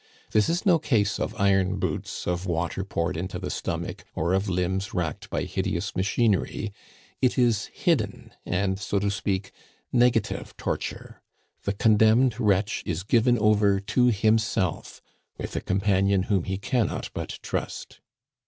This 0.31 0.49
is 0.49 0.65
no 0.65 0.79
case 0.79 1.19
of 1.19 1.35
iron 1.39 1.77
boots, 1.77 2.25
of 2.25 2.47
water 2.47 2.83
poured 2.83 3.15
into 3.15 3.37
the 3.37 3.51
stomach, 3.51 4.03
or 4.15 4.33
of 4.33 4.49
limbs 4.49 4.95
racked 4.95 5.29
by 5.29 5.43
hideous 5.43 5.95
machinery; 5.95 6.73
it 7.21 7.37
is 7.37 7.65
hidden 7.67 8.31
and, 8.43 8.79
so 8.79 8.97
to 8.97 9.11
speak, 9.11 9.51
negative 9.93 10.57
torture. 10.57 11.21
The 11.65 11.73
condemned 11.73 12.39
wretch 12.39 12.81
is 12.83 13.03
given 13.03 13.37
over 13.37 13.79
to 13.79 14.07
himself 14.07 15.03
with 15.37 15.55
a 15.55 15.61
companion 15.61 16.23
whom 16.23 16.45
he 16.45 16.57
cannot 16.57 17.11
but 17.13 17.37
trust. 17.43 17.99